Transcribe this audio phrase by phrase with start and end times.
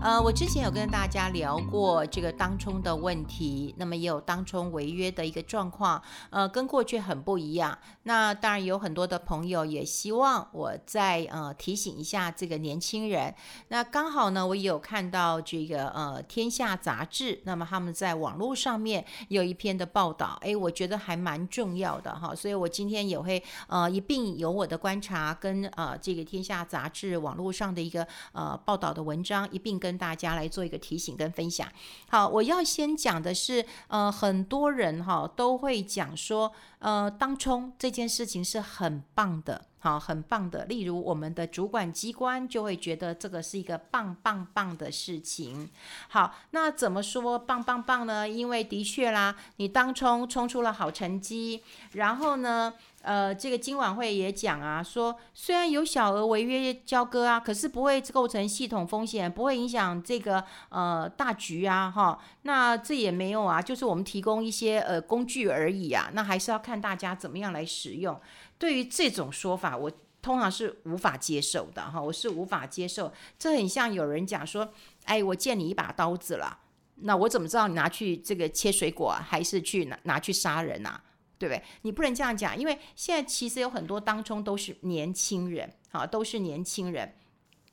[0.00, 6.00] 呃，我之前有跟大家聊过这个当冲的问题，那么也有当冲违约的一个状况，
[6.30, 7.76] 呃，跟过去很不一样。
[8.04, 13.34] 那当然有很多的朋友也希望我再呃提醒一下这个年轻人。
[13.68, 29.87] 那刚好呢，我也有看到这个呃《天下》杂志，那么他们在网络上面有一篇的报道，诶，我觉得还蛮重要的哈，所以我今天也会呃一并有我的观察跟呃这个《天下》杂志网络上的一个呃报道的文章一并跟。
[29.88, 31.66] 跟大家来做一个提醒跟分享。
[32.10, 40.66] 好，我要先讲的是，呃，很多人哈都会讲说，呃，当冲这件事情是很棒的，好，很棒的。
[40.66, 45.70] 例如，我们的主管机关就会觉得这个是一个棒棒棒的事情。
[46.08, 48.28] 好，那怎么说棒棒棒呢？
[48.28, 68.20] 因为的确啦，你当冲冲出了好成绩，然后呢，呃，这个金晚会也讲啊，说虽然有小额违约交割啊，可是不会构成系统风险，不会影响这个呃大局啊，哈，那这也没有啊，就是我们提供一些呃工具而已啊，那还是要看大家怎么样来使用。
[68.58, 73.12] 对于这种说法，我通常是无法接受的哈，我是无法接受。
[73.38, 74.68] 这很像有人讲说，
[75.04, 76.58] 哎，我借你一把刀子了，
[76.96, 81.00] 那我怎么知道你拿去这个切水果，还是去拿拿去杀人啊？
[81.38, 81.62] 对不对？
[81.82, 87.14] 你不能这样讲，因为现在其实有很多当中都是年轻人，好，都是年轻人。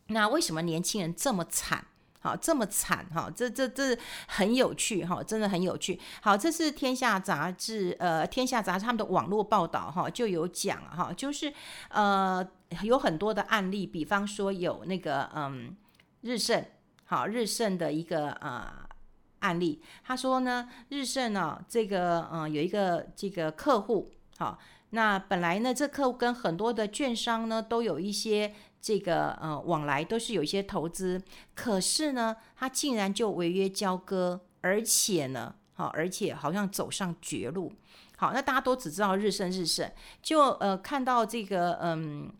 [0.07, 1.83] 那为什么年轻人这么惨？
[2.19, 3.31] 好，这么惨哈？
[3.35, 5.99] 这这这很有趣哈，真的很有趣。
[6.21, 11.51] 好，这是天下杂志，呃，天下杂志他们的网络报道哈，就有讲哈，就是
[11.89, 12.47] 呃
[12.83, 15.75] 有很多的案例，比方说有那个嗯
[16.21, 16.63] 日盛，
[17.05, 18.84] 好，日盛的一个呃。
[19.45, 24.57] 案例，他说呢，日盛呢、这个呃有一个这个客户，好，
[24.89, 31.21] 那本来呢，这客户跟很多的券商呢都有一些这个呃往来，都是有一些投资，
[31.53, 37.71] 可是呢，他竟然就违约交割，而且呢，好，而且好像走上绝路，
[38.17, 39.91] 好，那大家都只知道日盛日盛，
[40.23, 42.33] 就呃看到这个嗯。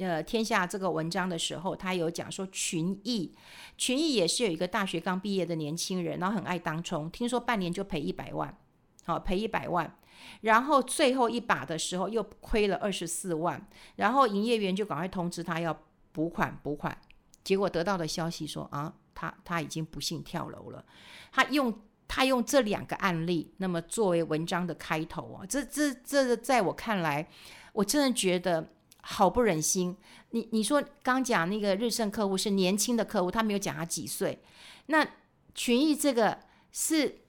[0.00, 3.32] 呃天下这个文章的时候，他有讲说群益，
[3.76, 8.56] 群益也是有一个大学刚毕业的年轻人，然后很爱当冲，听说半年就赔一百万，
[9.04, 9.98] 好赔一百万，
[10.40, 15.78] 然后最后一把的时候又亏了二十四万，然后营业员就赶快通知他要
[16.12, 16.96] 补款补款，
[17.44, 20.82] 结果得到的消息说啊，他他已经不幸跳楼了，
[21.30, 21.78] 他用
[22.08, 27.28] 他用这两个案例，那么作为文章的开头啊，这这这在我看来，
[27.74, 28.72] 我真的觉得。
[29.02, 29.96] 好不忍心，
[30.30, 34.42] 你你说刚讲那个日盛客户是年轻的客户，他没有讲他几岁。
[34.86, 35.06] 那
[35.54, 36.38] 群益这个
[36.72, 37.20] 是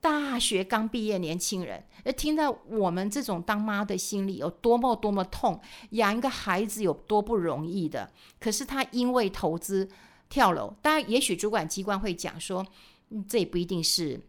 [0.00, 5.60] 大学刚毕业年轻人，而听到我们这种当妈的心里有多么多么痛，
[5.90, 8.10] 养一个孩子有多不容易的。
[8.38, 9.88] 可是他因为投资
[10.28, 12.64] 跳楼，当然也许主管机关会讲说，
[13.28, 14.20] 这也不一定是。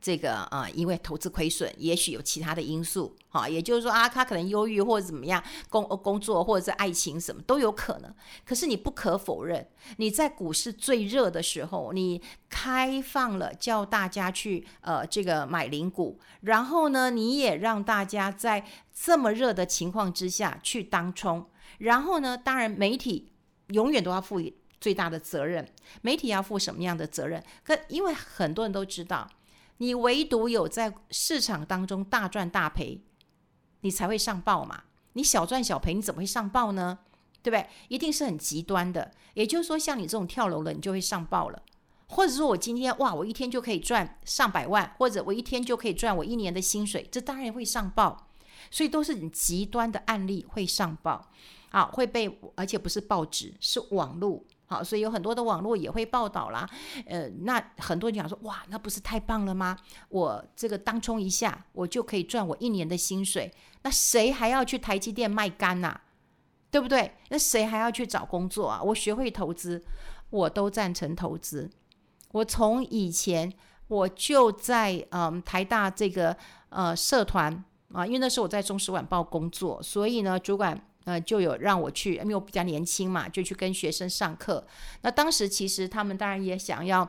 [0.00, 8.14] 这个啊、因为投资亏损，也许有其他的因素，哈，也就是说啊，他可能忧郁或者怎么样，工工作或者是爱情什么都有可能。
[8.46, 9.68] 可是你不可否认，
[9.98, 21.46] 你在股市最热的时候，你开放了叫大家去呃这个买零股，然后呢，你也让大家在这么热的情况之下去当冲，
[21.78, 23.32] 然后呢，当然媒体
[23.68, 24.40] 永远都要负
[24.80, 25.68] 最大的责任，
[26.00, 27.44] 媒体要负什么样的责任？
[27.62, 29.28] 可因为很多人都知道。
[29.80, 33.00] 你唯独有在市场当中大赚大赔，
[33.80, 34.84] 你才会上报嘛。
[35.14, 36.98] 你小赚小赔，你怎么会上报呢？
[37.42, 37.66] 对不对？
[37.88, 39.10] 一定是很极端的。
[39.32, 41.62] 也就是说，像你这种跳楼了，你就会上报了。
[42.08, 48.28] 或者说我今天哇，我一天就可以赚上百万，或者我一天就可以赚我一年的薪水，这当然会上报。
[48.70, 51.30] 所以都是很极端的案例会上报，
[51.70, 54.44] 啊，会被，而且不是报纸，是网络。
[54.70, 56.64] 好，所以有很多的网络也会报道啦。
[57.04, 59.76] 呃，那很多人讲说，哇，那不是太棒了吗？
[60.10, 63.52] 我这个当冲一下，我就可以赚我一年的薪水。
[63.82, 65.92] 那谁还要去台积电卖肝呐？
[66.70, 67.12] 对不对？
[67.30, 68.80] 那谁还要去找工作啊？
[68.80, 69.82] 我学会投资，
[70.30, 71.68] 我都赞成投资。
[72.30, 73.52] 我从以前
[73.88, 76.36] 我就在嗯台大这个
[76.68, 77.52] 呃社团
[77.92, 80.80] 啊，因为那时候我在中时晚报工作，所以呢，主管。
[81.04, 84.66] 呃，就有让我去，因为我比较年轻嘛，就去跟学生上课。
[85.02, 87.08] 那当时其实他们当然也想要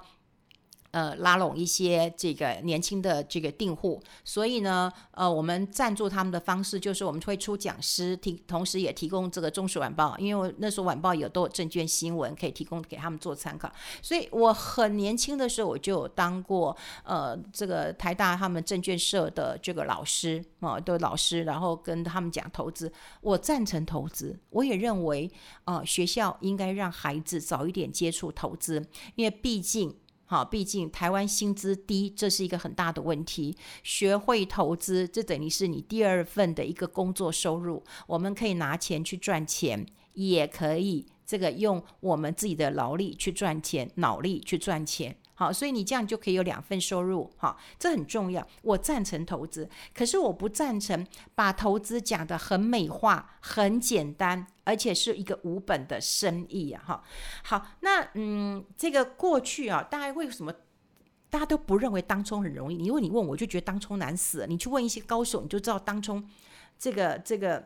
[0.92, 13.72] 呃拉拢一些这个年轻的这个订户，所以呢，呃，我们赞助他们的方式就是我们会出讲师，提同时也提供这个中时晚报，因为那时候晚报有都有证券新闻可以提供给他们做参考。
[14.02, 22.92] 所以我很年轻的时候我就有当过呃这个台大他们证券社的这个老师啊、呃，的老师，然后跟他们讲投资，
[23.22, 25.32] 我赞成投资，我也认为
[25.66, 28.86] 呃学校应该让孩子早一点接触投资，
[29.16, 29.96] 因为毕竟。
[30.32, 33.54] 好，毕竟台湾薪资低，这是一个很大的问题。
[33.84, 37.84] 学会投资，这等于是你第二份的一个工作收入。
[38.08, 45.18] 我们可以拿钱去赚钱，也可以这个用我们自己的劳力去赚钱，脑力去赚钱。
[45.42, 48.48] 好，所以你这样就可以有两份收入，好，这很重要。
[48.62, 51.04] 我赞成投资，可是我不赞成
[51.34, 56.84] 把投资讲得很美化、很简单，而且是一个无本的生意啊！
[56.86, 57.04] 哈，
[57.44, 60.54] 好，那嗯，这个过去啊，大家为什么
[61.32, 62.78] 大家都不认为当冲很容易？
[62.78, 64.46] 因为你问我，就觉得当冲难死了。
[64.46, 66.24] 你去问一些高手，你就知道当冲
[66.78, 67.64] 这个这个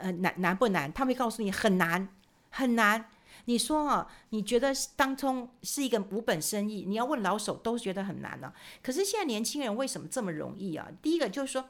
[0.00, 0.90] 呃难难不难？
[0.90, 2.08] 他会告诉你很难，
[2.48, 3.04] 很难。
[3.48, 6.84] 你说啊，你觉得当中是一个无本生意？
[6.86, 8.54] 你要问老手都觉得很难呢、啊。
[8.82, 10.86] 可是现在年轻人为什么这么容易啊？
[11.00, 11.64] 第一个就是说，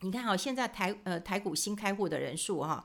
[0.00, 2.84] 你看哈，现在台呃台股新开户的人数哈，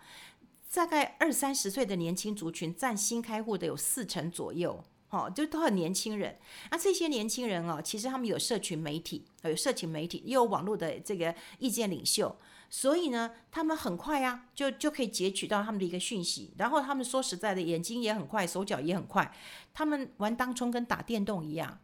[0.71, 6.37] 大概二三十岁的年轻族群占新开户的有四成左右，哈，就都很年轻人。
[6.69, 12.37] 那这些年轻人哦，其实他们有社群媒体，有社群媒体，也有网络的这个意见领袖。
[12.69, 16.53] 所以呢，他们很快啊，就就可以截取到他们的一个讯息。
[16.57, 19.33] 然后他们说实在的，眼睛也很快，手脚也很快。
[19.73, 21.79] 他们玩当冲跟打电动一样。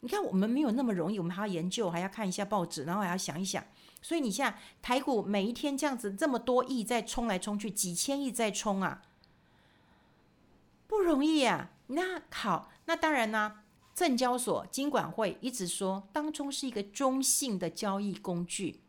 [0.00, 3.64] 你看，我们没有那么容易，我们还要研究，还要看一下报纸，然后还要想一想。
[4.02, 4.52] 所以你像
[4.82, 9.00] 台股每一天这样子，这么多亿在冲来冲去，几千亿在冲啊，
[10.86, 11.70] 不容易啊。
[11.86, 13.60] 那好，那当然呢，
[13.94, 18.80] 证交所、金管会一直说，当冲是一个中性的交易工具。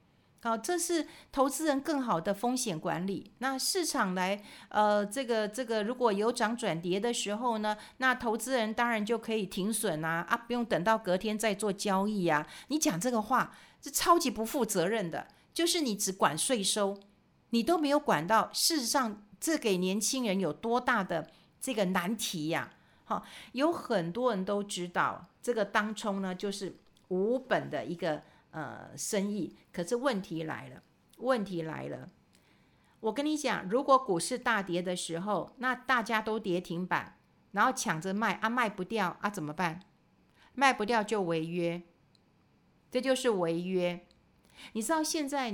[0.42, 3.32] 好，这是投资人更好的风险管理。
[3.40, 12.46] 那市场来，呃，这个这个，如果有涨转跌的时候呢，那投资人当然就可以停损啊，啊，不用等到隔天再做交易啊。
[12.68, 17.00] 你讲这个话是超级不负责任的，就是你只管税收，
[17.50, 21.28] 你都没有管到事实上这给年轻人有多大的
[21.60, 22.74] 这个难题呀。
[23.06, 26.78] 好，有很多人都知道这个当冲呢，就是
[27.08, 28.22] 无本的一个。
[28.56, 30.82] 呃，生意，可是问题来了，
[31.18, 32.10] 问题来了。
[33.02, 37.20] 我跟你讲，如果股市大跌的时候，那大家都跌停板，
[37.52, 39.82] 然后抢着卖啊，卖不掉啊，怎么办？
[40.54, 41.82] 卖不掉就违约，
[42.90, 44.08] 这就是违约。
[44.72, 45.54] 你知道现在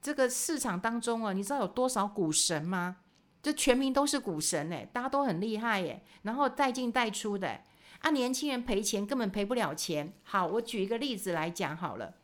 [0.00, 2.96] 这个市场当中啊，你知道有多少股神吗？
[3.42, 7.60] 就全民都是股神哎，大家都很厉害耶，然后带进带出的
[7.98, 10.14] 啊，年轻人赔钱根本赔不了钱。
[10.22, 12.14] 好，我举一个例子来讲好了。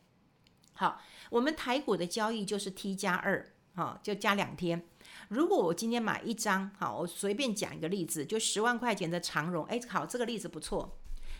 [0.77, 3.45] 好，我们台股的交易就是 T 加二，
[3.75, 4.85] 好，就加两天。
[5.29, 10.97] 如果我今天买一张，好，我随便讲一个例子，就十万块钱的长荣，哎，好，这个例子不错，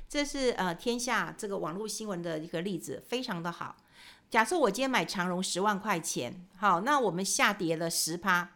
[0.08, 3.76] 这是呃天下这个网络新闻的一个例子，非常的好。
[4.30, 8.56] 假设我今天买长荣十万块钱，好，那我们下跌了十趴，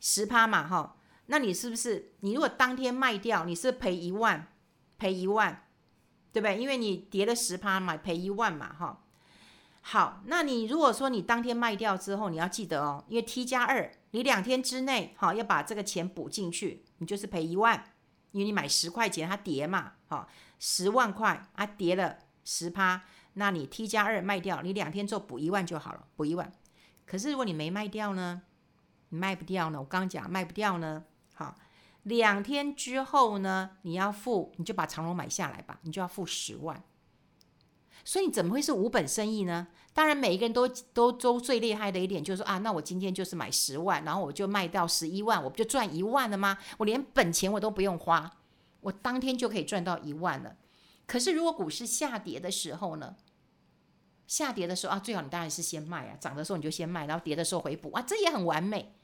[0.00, 0.96] 十趴嘛，哈，
[1.26, 4.50] 那你是不是你如果当天卖掉，你是赔一万，
[4.98, 5.66] 赔一万，
[6.32, 6.58] 对不对？
[6.58, 9.02] 因为你跌了十趴嘛，赔一万嘛，哈。
[9.88, 17.84] 好，那你如果说你当天卖掉之后，你要记得哦，因为 T 加二，你两天之内哈要把这个钱补进去，你就是赔一万，
[18.32, 20.26] 因为你买十块钱它跌嘛，哈，
[20.58, 23.02] 十万块啊跌了十趴，
[23.34, 26.50] 那你 T 加二卖掉，你两天之后补一万就好了，补一万。
[27.06, 28.42] 可是如果你没卖掉呢，
[29.10, 31.54] 你卖不掉呢，我刚刚讲卖不掉呢，好，
[32.02, 36.82] 两天之后呢，你要付，你就把长荣买下来吧，你就要付十万。
[38.06, 39.66] 所以你怎么会是无本生意呢？
[39.92, 46.56] 当然，每一个人都都都最厉害的一点就是说啊，那我今天就是买十万，然后我就卖到十一万，我不就赚一万了吗？
[46.78, 48.38] 我连本钱我都不用花，
[48.80, 50.56] 我当天就可以赚到一万了。
[51.04, 53.16] 可是如果股市下跌的时候呢？
[54.28, 58.94] 下跌的时候啊，最好你当然是先卖啊，涨的时候你就先卖，然后跌的时候回补啊，这也很完美。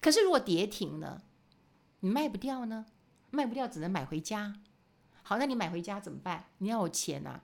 [0.00, 1.20] 可是如果跌停呢？
[2.00, 2.86] 你卖不掉呢？
[3.30, 4.54] 卖不掉只能买回家。
[5.22, 6.46] 好，那你买回家怎么办？
[6.58, 7.42] 你要有钱啊。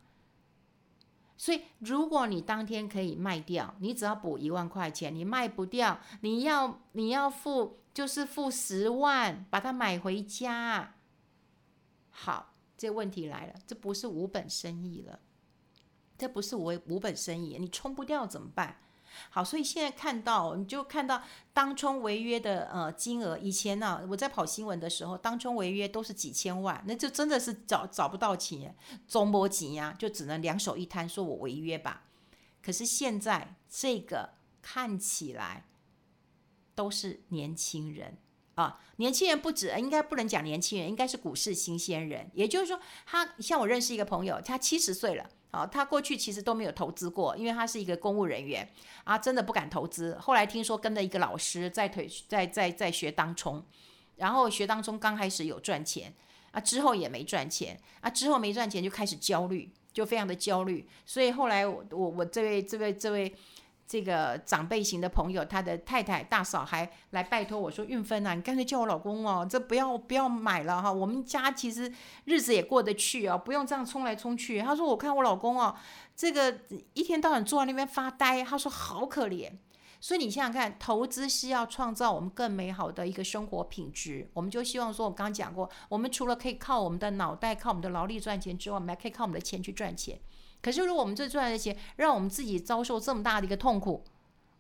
[1.43, 10.95] 所以，如果你当天可以卖掉，你只要补一万块钱；你卖不掉，你要你要付，就是付十万把它买回家。
[12.11, 15.19] 好，这问题来了，这不是无本生意了，
[16.17, 18.77] 这不是无无本生意，你冲不掉怎么办？
[19.31, 28.77] 好，所以现在看到你就看到当冲违约的呃金额，以前呢、啊、我在跑新闻的时候，当冲违约都是几千万，那就真的是找找不到钱，
[29.07, 32.05] 中波级呀，就只能两手一摊，说我违约吧。
[32.63, 35.67] 可是现在这个看起来
[36.75, 38.19] 都是年轻人
[38.55, 42.31] 啊，年轻人不止，应该不能讲年轻人，应该是股市新鲜人。
[42.35, 45.29] 也就是说，他像我认识一个朋友，他七十岁了。
[45.53, 48.69] 啊，他过去其实都没有投资过，因为他是一个公务人员
[49.05, 50.19] 啊，真的不敢投资。
[50.19, 53.65] 后来听说跟着一个老师在腿在在在学当冲，
[54.17, 56.13] 然后学当冲刚开始有赚钱
[56.51, 60.89] 啊，之后也没赚钱啊，之后没赚钱就开始焦虑，就非常的焦虑。
[61.07, 63.33] 所以后来我我我这位这位这位。
[63.93, 71.93] 这个长辈型的朋友，他的太太大嫂还来拜托我说：“运芬啊，你干脆叫我老公哦，这不要不要买了哈，我们家其实
[72.25, 75.77] 日子也过得去哦，不用这样冲来冲去。”他说：“我看我老公哦，
[76.17, 76.61] 这个
[76.95, 79.53] 一天到晚坐在那边发呆，他说好可怜。”
[80.01, 90.19] 所以你想想看，投资是要创造我们更美好的一个生活品质，我们就希望说，我刚刚讲过，我们除了可以靠我们的脑袋、靠我们的劳力赚钱之外，我们还可以靠我们的钱去赚钱。
[90.63, 94.05] 可是，如果我们最赚来的钱让我们自己遭受这么大的一个痛苦，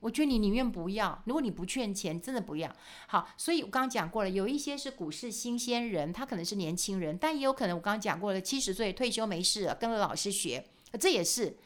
[0.00, 1.22] 我觉得你宁愿不要。
[1.26, 2.74] 如果你不劝钱，真的不要。
[3.06, 10.66] 好，所以我刚刚讲过了，有一些是股市新鲜人，他可能是年轻人，但也有可能我刚刚讲过了，七十岁退休没事，跟着老师学，
[10.98, 11.56] 这也是。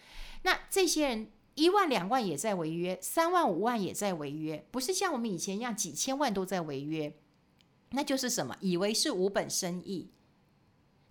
[0.42, 7.10] 那这些人一万两万也在违约，三万五万也在违约，不是像我们以前一样几千万都在违约，
[7.92, 8.54] 那就是什么？
[8.60, 10.10] 以为是无本生意。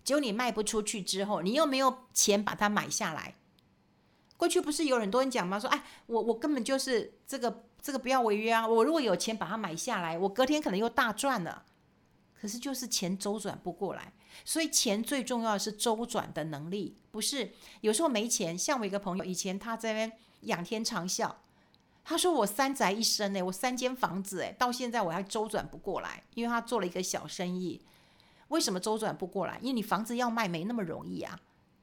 [0.06, 3.34] 结果你卖不出去之后，你又没有钱把它买下来。
[4.36, 5.58] 过去不是有很多人讲吗？
[5.58, 8.64] 说，哎，我我根本就是这个这个不要违约啊！
[8.64, 11.64] 我如果有钱把它买下来，我隔天可能又大赚了。
[12.40, 14.12] 可是就是钱周转不过来，
[14.44, 18.56] 所以钱最重要的是周转的能力，不是有时候没钱。
[18.56, 21.34] 像我一个朋友，以前他在那边仰天长啸，
[22.04, 27.82] 他说我三宅一生哎，我三间房子哎，到现在我还周转不过来，因为他做了一个小生意。
[28.48, 29.58] 为什么周转不过来？
[29.60, 31.40] 因为你房子要卖没那么容易啊。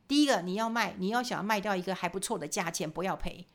[0.08, 3.48] 第一个，你要卖，你要想要卖掉一个还不错的价钱，不要赔，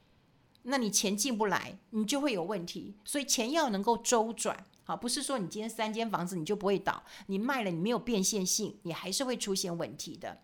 [0.62, 2.96] 那你钱进不来，你就会有问题。
[3.04, 10.40] 所以钱要能够周转，好，不是说你今天三间房子你就不会倒，你卖了你没有变现性，你还是会出现问题的。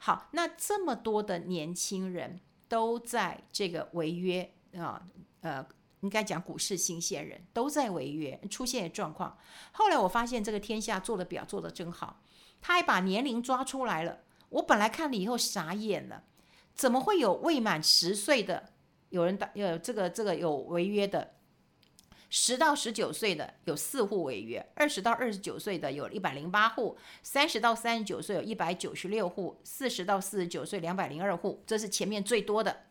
[0.00, 5.02] 好，那这么多的年轻人都在这个违约啊，
[5.40, 5.66] 呃。
[6.00, 9.38] 应该讲股市新鲜人都在违约出现状况。
[9.72, 12.22] 后来我发现这个天下做的表做的真好，
[12.60, 14.20] 他还把年龄抓出来了。
[14.50, 16.24] 我本来看了以后傻眼了，
[16.74, 18.70] 怎么会有未满十岁的
[19.10, 21.34] 有人打有这个这个有违约的？
[22.30, 32.87] 十到十九岁的有四户违约，二十到二十九岁的有一百零八户，三十到三十九岁有一百九十六户，四十到四十九岁两百零二户，这是前面最多的。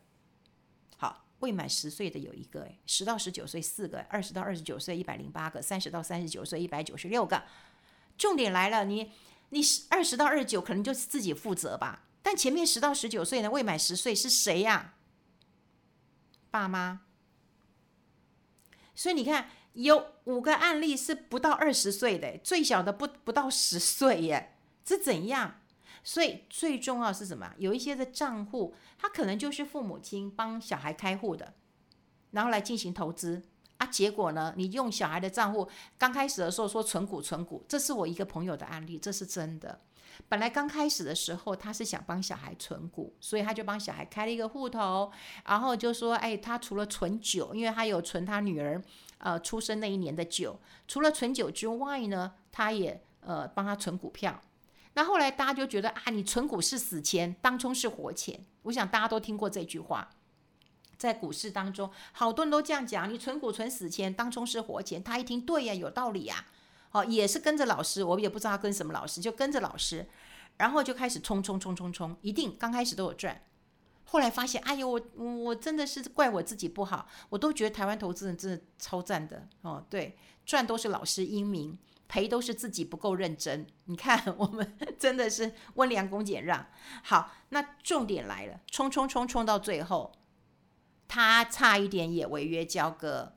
[1.40, 7.44] 未满十岁的有一个，哎，十到十九岁四个，二十到二十九岁一百零八个，三十到三十九岁一百九十六个。
[8.18, 9.12] 重点来了，你
[9.50, 14.96] 你二十到二十九可能就是自己负责吧，但前面十到十九岁呢未满十岁是谁呀？
[16.50, 17.02] 爸妈。
[18.96, 25.62] 所以你看，有五个案例是不到二十岁的，最小的不不到十岁耶，这怎样？
[26.04, 27.54] 所以最重要是什么？
[27.58, 31.54] 有一些的账户，他可能就是父母亲帮小孩开户的，
[32.32, 33.44] 然后来进行投资
[33.78, 33.86] 啊。
[33.88, 39.82] 结果呢，你用小孩的账户，刚开始的时候说存股存股，这是我一个朋友的案例，这是真的。
[40.28, 45.12] 本来刚开始的时候，他是想帮小孩存股，所以他就帮小孩开了一个户头，
[45.46, 48.82] 然后就说，哎，他除了存酒，因为他有存他女儿
[49.20, 54.42] 呃出生那一年的酒，除了存酒之外呢，他也呃帮他存股票。
[54.98, 58.44] 那后来大家就觉得啊，你存股是死钱，当冲是活钱。
[58.64, 60.10] 我想大家都听过这句话，
[60.98, 65.04] 在股市当中，好多人都这样讲：你存股存死钱，当冲是活钱。
[65.04, 66.48] 他一听，对呀，有道理呀。
[66.90, 70.08] 好，也是跟着老师，我也不知道跟什么老师，就跟着老师，
[70.58, 73.40] 然后就开始冲冲冲冲冲，一定刚开始都有赚。
[74.06, 79.86] 后来发现，哎呦，我我真的是怪我自己不好，我都觉得台湾投资人真的超赞的哦。
[79.92, 81.78] 对，赚都是老师英明。
[82.08, 86.66] 赔都是自己不够认真，你看我们 真的是温良恭俭让。
[87.04, 90.14] 好，那重点来了，冲冲冲冲到最后，
[91.08, 93.34] 他差一点也违约交割，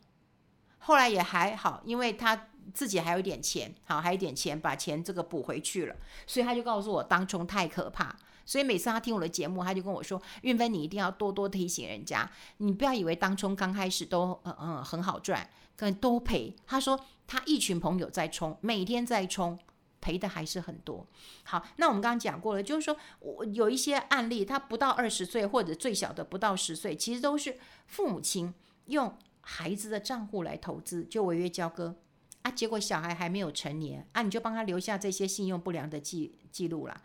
[0.79, 5.97] 后来也还好，因为他自己还有一点钱，好，还有一点钱把钱这个补回去了，
[6.27, 8.15] 所以他就告诉我当冲太可怕，
[8.51, 19.57] 所以每次他听我的节目，他就跟我说：“韵芬，你一定要多多提醒人家，你不要以为当冲刚开始都嗯嗯很好赚。”跟多赔，他说他一群朋友在冲，每天在冲，
[20.01, 21.07] 赔的还是很多。
[21.45, 28.53] 好，那我们刚刚讲过了，就是说我有一些案例，他不到二十岁或者最小的不到十岁，其实都是父母亲
[28.87, 31.95] 用孩子的账户来投资，就违约交割
[32.43, 32.51] 啊。
[32.51, 37.01] 结果小孩还没有成年啊，你就帮他留下这些信用不良的记记录了。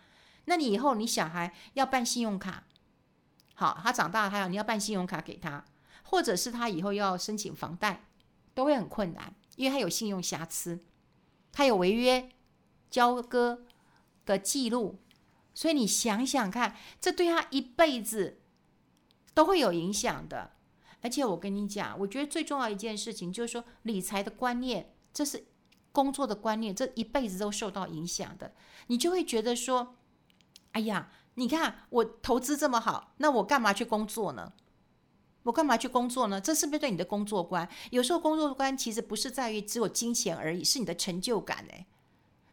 [0.45, 2.63] 那你以后你小孩要办信用卡，
[3.55, 5.65] 好，他长大了他要你要办信用卡给他，
[6.03, 8.05] 或者是他以后要申请房贷，
[8.53, 10.83] 都会很困难，因为他有信用瑕疵，
[11.51, 12.29] 他有违约
[12.89, 13.65] 交割
[14.25, 14.99] 的记录。
[15.53, 18.41] 所以你想想看，这对他一辈子
[19.33, 20.51] 都会有影响的。
[21.01, 25.45] 而且我跟你讲，我觉得最重要一件事情就是说，理财的观念，这是
[25.91, 28.53] 工作的观念，这一辈子都受到影响的。
[28.87, 29.95] 你就会觉得说，
[30.75, 34.51] 哎呀，你看我投资这么好，那我干嘛去工作呢？
[35.43, 36.41] 我干嘛去工作呢？
[36.41, 37.67] 这是不是对你的工作观？
[37.91, 41.65] 有时候工作观其实不是在于只有金钱而已，是你的成就感。
[41.71, 41.85] 哎，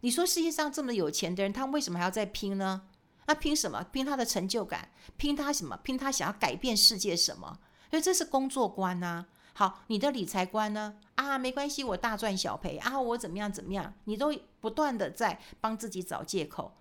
[0.02, 2.82] 你说世界上这么有钱的人，他为什么还要再拼呢？
[3.26, 3.82] 那拼什么？
[3.90, 5.76] 拼他的成就感，拼他什么？
[5.78, 7.58] 拼他想要改变世界什么？
[7.90, 10.94] 所以这是工作观呐、好，你的理财观呢？
[11.16, 13.92] 啊，没关系，我大赚小赔啊，我怎么样怎么样？
[14.04, 16.74] 你都不断的在帮自己找借口。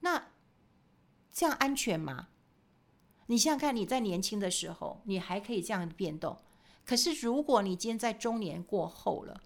[0.00, 0.22] 那
[1.38, 2.26] 这样安全吗？
[3.26, 6.36] 你想想看，你在年轻的时候，你还可以这样变动。
[6.84, 9.40] 可是如果你今天在中年过后了，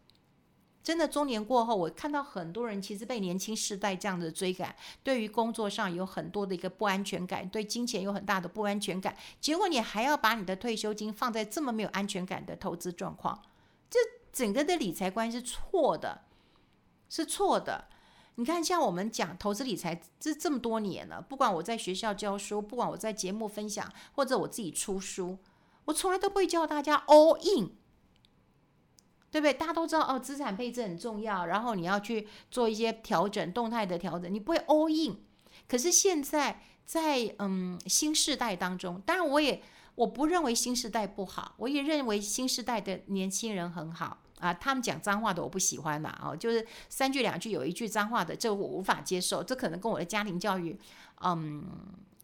[0.83, 9.15] 真的中年过后，我看到很多人其实被年轻世代这样的追赶，对于工作上有很多的一个不安全感，对金钱有很大的不安全感。
[9.39, 13.43] 结果你还要把你的退休金放在这么没有安全感的投资状况，
[13.91, 13.99] 这
[14.33, 16.23] 整个的理财观是错的，
[17.11, 17.89] 是错的。
[18.37, 25.39] 你看，像我们讲投资理财这这么多年了，不管我在学校教书，不管我在节目分享，或者我自己出书，
[25.85, 27.73] 我从来都不会教大家 all in。
[29.31, 29.55] 对不对？
[29.55, 35.23] 大家都知道哦，资产配置很重要，然后你要去做一些调整，动态的调整，你不会 all in。
[35.67, 39.63] 可是现在在嗯新世代当中，当然我也
[39.95, 44.53] 我不认为新世代不好，我也认为新世代的年轻人很好啊。
[44.53, 50.79] 他们讲脏话的我不喜欢啦，哦，就是三句两句有一句脏话的，这我无法接受，这可能跟我的家庭教育
[51.23, 51.65] 嗯。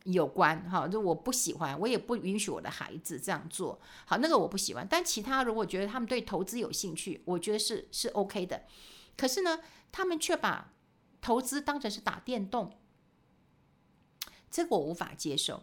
[0.05, 3.79] 有关哈，就我不喜欢，我也不允许我的孩子这样做。
[4.07, 4.87] 好，那个我不喜欢。
[4.89, 8.63] 但其他如果觉得他们对投资有兴趣，我觉得是是 OK 的。
[9.19, 9.59] 可是呢，
[9.93, 10.73] 他们却把
[11.21, 12.79] 投资当成是打电动，
[14.51, 15.63] 这个我无法接受，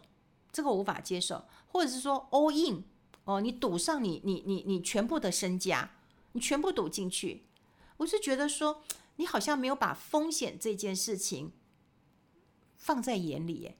[0.52, 1.44] 这个我无法接受。
[1.68, 2.84] 或者是说 all in
[3.24, 5.90] 哦，你赌上你你你你全部的身家，
[6.36, 7.46] 你全部赌进去，
[7.96, 8.82] 我是觉得说
[9.16, 11.50] 你好像没有把风险这件事情
[12.76, 13.78] 放在眼里耶。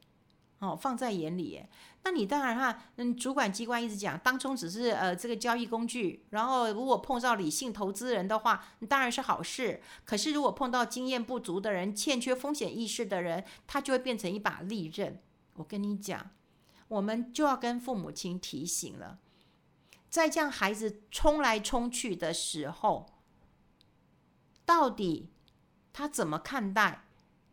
[0.61, 1.62] 哦，放在眼里，
[2.02, 9.83] 那你当然哈，嗯，主管机关一直讲，当中只是呃这个交易工具，然后如果碰到理性投资人的话，当然是好事。
[10.07, 15.20] 可是如果碰到经验不足的人、欠缺风险意识的人，他就会变成一把利刃。
[15.57, 16.30] 我跟你讲，
[16.88, 19.18] 我们就要跟父母亲提醒了，
[20.08, 23.06] 在这样孩子冲来冲去的时候，
[24.64, 25.28] 到底
[25.92, 27.04] 他怎么看待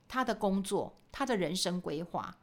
[0.07, 2.37] 他的工作、他的人生规划？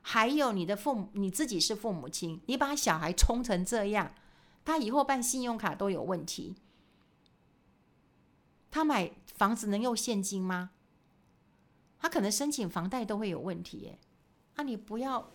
[0.00, 4.12] 还有你的父母，你自己是父母亲，你把小孩冲成这样，
[4.64, 6.56] 他以后办信用卡都有问题。
[8.70, 10.70] 他买房子能用现金吗？
[11.98, 13.98] 他可能申请房贷都会有问题耶。
[14.56, 15.30] 啊，你不要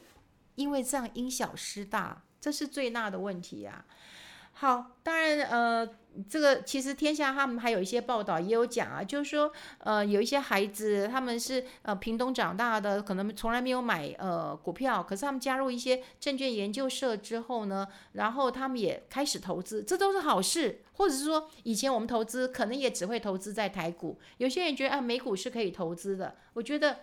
[0.55, 3.85] 因为这样因小失大，这是最大的问题啊。
[4.59, 5.87] 好，当然，呃，
[6.27, 20.81] 这个其实天下他们还有一些报道也有讲啊，就是说，呃，有一些孩子他们是呃屏东长大的，可能从来没有买呃股票，可是他们加入一些证券研究社之后呢，然后他们也开始投资，这都是好事。
[20.93, 27.01] 或者是说，以前我们投资可能也只会投资在台股，有些人觉得啊，美股是可以投资的，我觉得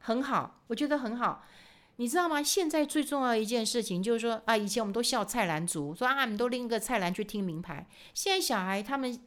[0.00, 1.44] 很好，我觉得很好。
[2.00, 2.42] 你知道吗？
[2.42, 7.86] 现在最重要一件事情就是说啊，以前我们都笑菜篮族，说啊，你们都拎个菜篮去听名牌。
[8.14, 9.20] 现在小孩他们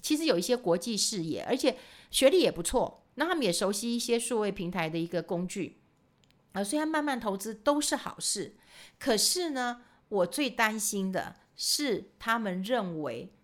[0.00, 1.76] 其实有一些国际视野，而且
[2.10, 5.82] 学历也不错，那他们也熟悉一些数位平台的一个工具
[6.52, 8.56] 啊，虽然慢慢投资都是好事。
[8.98, 13.34] 可是呢，我最担心的是他们认为。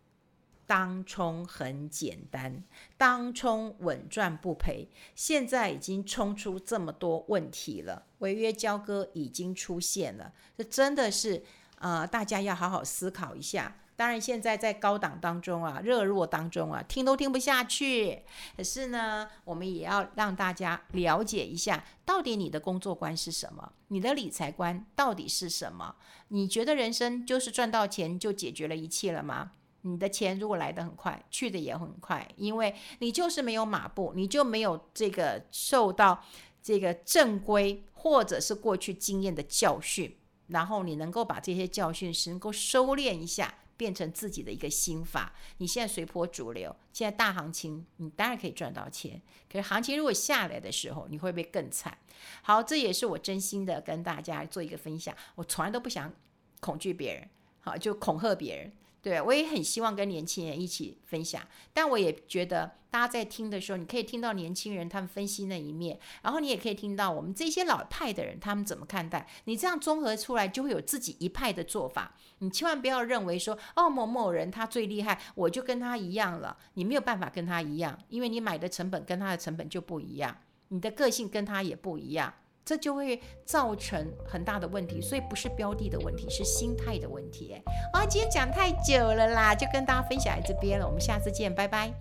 [0.70, 2.62] 当冲很简单，
[2.96, 4.88] 当冲稳赚不赔。
[5.16, 11.42] 现在已经冲出这么多问题了，违约交割已经出现了，这真的是
[11.80, 13.78] 呃，大家要好好思考一下。
[13.96, 18.22] 当然，现在在高档当中啊，热络当中啊，听都听不下去。
[18.56, 25.96] 可是呢，我们也要让大家了解一下，到底你的工作观是什么，你的理财观到底是什么？
[26.28, 29.50] 你觉得人生就是赚到钱就解决了一切了吗？
[29.82, 36.22] 你的钱如果来得很快，去的也很快，因为你就是没有马步，你就没有这个受到
[36.62, 40.14] 这个正规或者是过去经验的教训，
[40.48, 45.32] 然后你能够把这些教训是能够收敛一下，变成自己的一个心法。
[45.56, 49.20] 你现在随波逐流，现在大行情，你当然可以赚到钱。
[49.50, 51.96] 可是行情如果下来的时候，你会不会更惨？
[52.42, 55.16] 好，这也是我真心的跟大家做一个分享。
[55.36, 56.12] 我从来都不想
[56.60, 57.28] 恐惧别人，
[57.60, 58.70] 好，就恐吓别人。
[59.02, 69.26] 对，我也很希望跟年轻人一起分享，但我也觉得大家在听的时候，你可以听到年轻人他们分析那一面，然后你也可以听到我们这些老派的人他们怎么看待。
[69.44, 72.14] 你这样综合出来，就会有自己一派的做法。
[72.40, 76.56] 你千万不要认为说，哦，某某人他最厉害，我就跟他一样了。
[76.74, 80.36] 你没有办法跟他一样，因为你买的成本跟他的成本就不一样，
[80.68, 82.34] 你的个性跟他也不一样。
[82.70, 87.60] 这就会造成很大的问题，所以不是标的的问题，是心态的问题。
[87.92, 91.92] 好，今天讲太久了啦，就跟大家分享在这边了，我们下次见，拜拜。